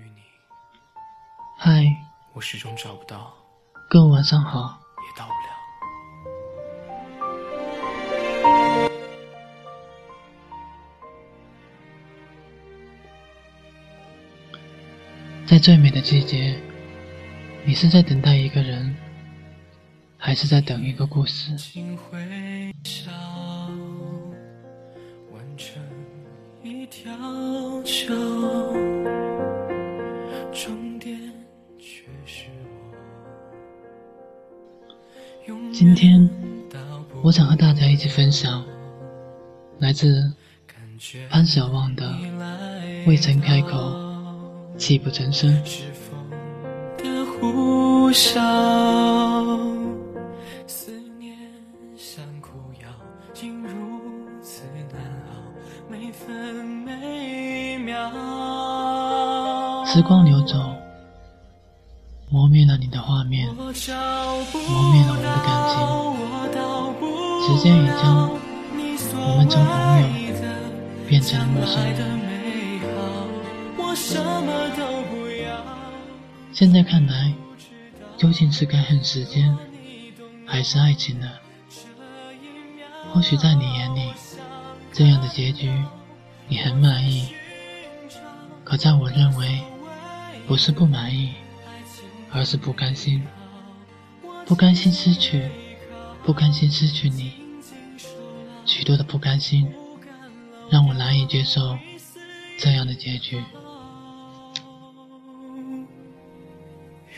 [0.00, 0.22] 你，
[1.56, 1.84] 嗨，
[2.32, 3.34] 我始终找不到，
[3.88, 4.80] 各位晚上好。
[5.02, 5.48] 也到不了。
[15.46, 16.56] 在最美的季节，
[17.64, 18.94] 你是在等待一个人，
[20.16, 21.56] 还是在等一个故事？
[35.72, 36.28] 今天，
[37.22, 38.64] 我想和大家一起分享
[39.78, 40.32] 来自
[41.28, 42.06] 潘晓旺的
[43.08, 43.78] 《未曾开口》。
[44.76, 45.52] 泣不成声。
[59.92, 60.56] 时光流走，
[62.28, 65.76] 磨灭了你的画面，磨灭了我们的感情。
[67.42, 70.06] 时间已将我们从朋友
[71.08, 71.98] 变成了陌生人。
[76.52, 77.34] 现在看来，
[78.16, 79.58] 究竟是该恨时间，
[80.46, 81.28] 还是爱情呢？
[83.12, 84.12] 或许在你眼里，
[84.92, 85.68] 这样的结局
[86.46, 87.34] 你很满意，
[88.62, 89.60] 可在我认为，
[90.50, 91.32] 不是不满意，
[92.32, 93.22] 而是不甘心。
[94.44, 95.48] 不甘心失去，
[96.24, 97.34] 不甘心失去你，
[98.64, 99.72] 许多的不甘心，
[100.68, 101.78] 让我难以接受
[102.58, 103.40] 这样的结局。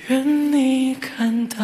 [0.08, 1.56] 愿你看到，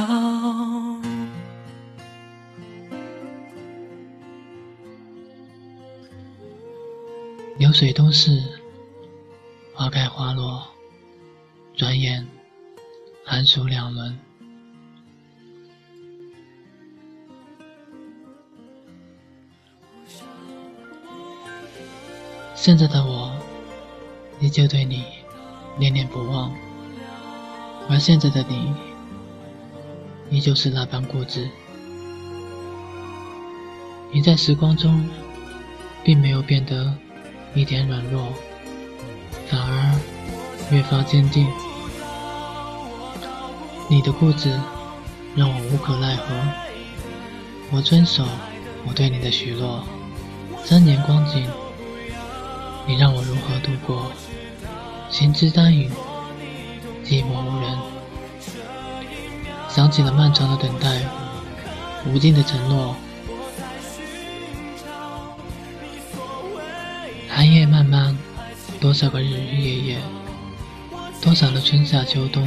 [7.59, 8.43] 流水东逝，
[9.75, 10.67] 花开花落，
[11.79, 12.27] 转眼
[13.25, 14.19] 寒暑两轮。
[22.57, 23.33] 现在的我，
[24.41, 25.05] 依旧对你
[25.79, 26.53] 念念不忘。
[27.89, 28.75] 而现在的你，
[30.31, 31.49] 依旧是那般固执。
[34.11, 35.09] 你在时光中，
[36.03, 36.93] 并没有变得
[37.55, 38.33] 一点软弱，
[39.47, 41.47] 反而越发坚定。
[43.89, 44.61] 你的固执
[45.35, 46.25] 让我无可奈何。
[47.71, 48.25] 我遵守
[48.87, 49.83] 我对你的许诺，
[50.63, 51.47] 三年光景，
[52.87, 54.13] 你让我如何度过？
[55.11, 55.91] 心之单影。
[57.05, 57.79] 寂寞无人，
[59.71, 61.01] 想起了漫长的等待，
[62.07, 62.95] 无尽的承诺。
[67.31, 68.15] 寒夜漫漫，
[68.79, 69.99] 多少个日日夜夜，
[71.23, 72.47] 多少的春夏秋冬，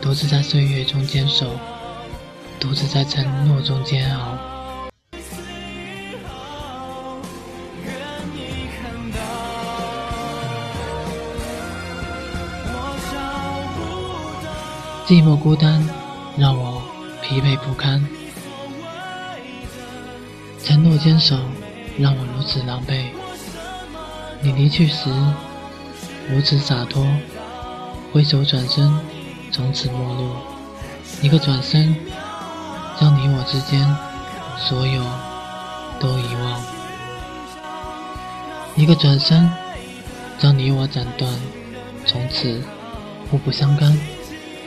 [0.00, 1.46] 独自在岁月中坚守，
[2.58, 4.38] 独自在承诺中煎熬。
[15.06, 15.86] 寂寞孤单，
[16.36, 16.82] 让我
[17.20, 18.00] 疲惫不堪；
[20.64, 21.36] 承诺坚守，
[21.98, 23.04] 让我如此狼狈。
[24.40, 25.10] 你离去时，
[26.28, 27.06] 如此洒脱，
[28.12, 28.90] 挥手转身，
[29.52, 30.30] 从此陌路。
[31.22, 31.94] 一个转身，
[32.98, 33.96] 将你我之间
[34.58, 35.04] 所有
[35.98, 36.60] 都遗忘；
[38.76, 39.50] 一个转身，
[40.38, 41.30] 将你我斩断，
[42.06, 42.62] 从此
[43.30, 43.98] 互不相干。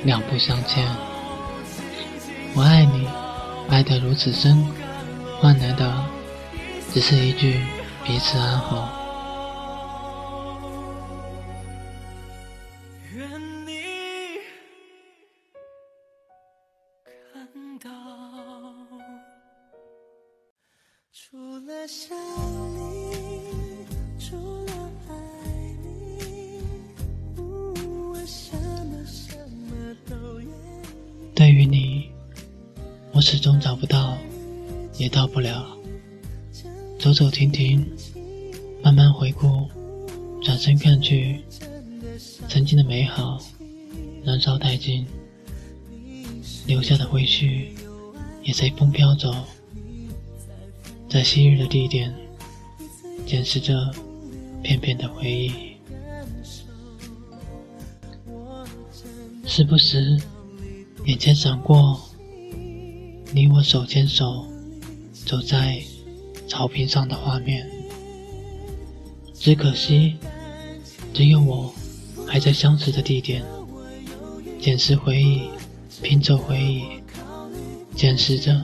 [0.03, 0.85] 两不相欠，
[2.53, 3.07] 我爱你，
[3.69, 4.67] 爱得如此深，
[5.39, 5.93] 换来的
[6.93, 7.61] 只是一句
[8.03, 9.02] 彼此安好。
[31.43, 32.09] 对于你，
[33.11, 34.17] 我始终找不到，
[34.97, 35.77] 也到不了。
[36.97, 37.85] 走走停停，
[38.81, 39.67] 慢慢回顾，
[40.41, 41.41] 转身看去，
[42.47, 43.37] 曾经的美好
[44.23, 45.05] 燃烧殆尽，
[46.65, 47.65] 留下的回絮
[48.43, 49.35] 也随风飘走。
[51.09, 52.15] 在昔日的地点，
[53.25, 53.93] 捡拾着
[54.61, 55.51] 片片的回忆，
[59.45, 60.17] 时不时
[61.05, 61.99] 眼前闪过
[63.33, 64.47] 你我手牵手
[65.25, 65.81] 走在
[66.47, 67.69] 草坪上的画面。
[69.33, 70.15] 只可惜，
[71.13, 71.73] 只有我
[72.25, 73.43] 还在相识的地点，
[74.61, 75.49] 捡拾回忆，
[76.01, 76.85] 拼凑回忆，
[77.97, 78.63] 捡拾着，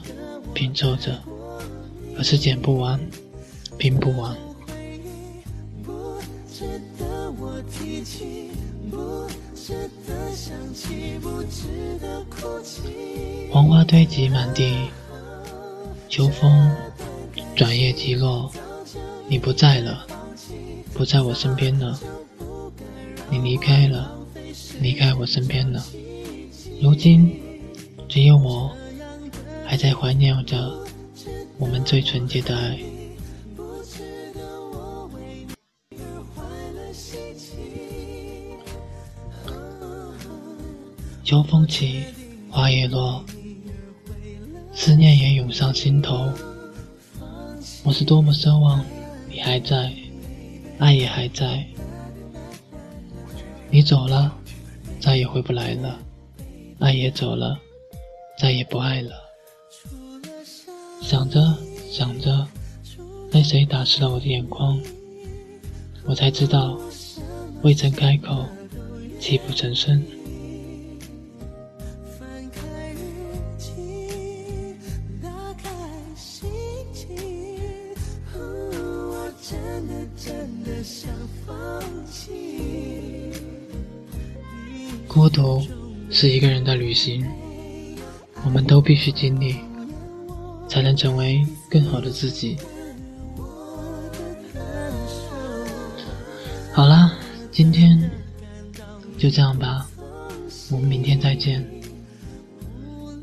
[0.54, 1.22] 拼凑着，
[2.16, 2.98] 可是捡不完，
[3.76, 4.34] 拼不完。
[13.52, 14.88] 黄花堆积满地，
[16.08, 16.70] 秋风
[17.54, 18.50] 转叶即落，
[19.28, 20.06] 你不在了，
[20.94, 21.98] 不在我身边了，
[23.28, 24.10] 你离开了，
[24.80, 25.84] 离开我身边了。
[26.80, 27.30] 如今，
[28.08, 28.74] 只有我
[29.66, 30.72] 还在怀念着
[31.58, 32.78] 我们最纯洁的爱。
[41.30, 42.02] 秋风起，
[42.50, 43.24] 花叶落，
[44.72, 46.28] 思念也涌上心头。
[47.84, 48.84] 我是多么奢望
[49.30, 49.94] 你还在，
[50.80, 51.64] 爱也还在。
[53.70, 54.36] 你走了，
[54.98, 55.96] 再也回不来了；
[56.80, 57.56] 爱也走了，
[58.36, 59.12] 再也不爱了。
[61.00, 61.56] 想着
[61.88, 62.44] 想着，
[63.30, 64.76] 泪水打湿了我的眼眶，
[66.06, 66.76] 我才知道，
[67.62, 68.44] 未曾开口，
[69.20, 70.04] 泣不成声。
[80.16, 80.34] 真
[80.64, 81.10] 的想
[81.46, 83.32] 放弃
[85.08, 85.62] 孤独
[86.10, 87.26] 是一个人的旅行，
[88.44, 89.56] 我们都必须经历，
[90.68, 92.56] 才能成为更好的自己。
[96.72, 97.12] 好啦，
[97.50, 98.10] 今天
[99.18, 99.88] 就这样吧，
[100.70, 101.66] 我们明天再见。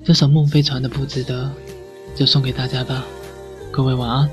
[0.03, 1.51] 这首《梦飞船的不值得》
[2.17, 3.05] 就送给大家吧，
[3.71, 4.29] 各位晚安。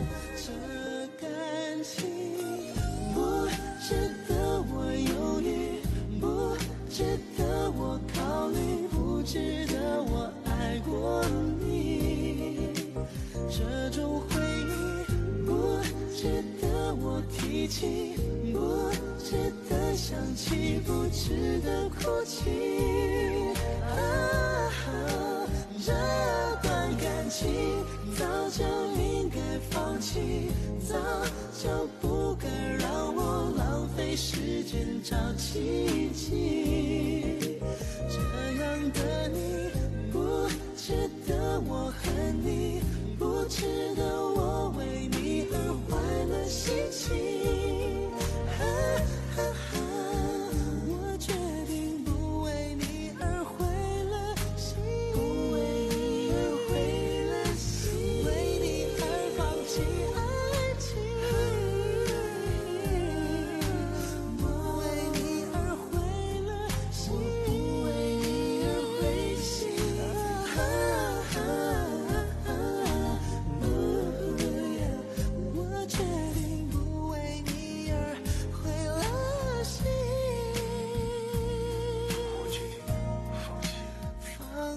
[19.96, 22.50] 想起不值得哭泣
[23.88, 24.72] 啊
[25.86, 25.92] 这
[26.62, 27.48] 段感情
[28.18, 28.64] 早就
[29.00, 29.38] 应该
[29.70, 30.50] 放弃
[30.80, 30.96] 早
[31.62, 37.60] 就不该让我浪费时间找奇迹
[38.08, 38.18] 这
[38.60, 39.70] 样的你
[40.10, 42.80] 不值得我恨你
[43.16, 45.56] 不值得我为你而
[45.88, 47.63] 坏了心情。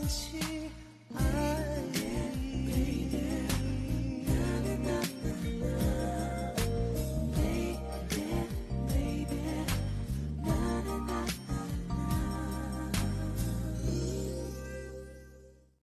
[0.07, 0.66] 情。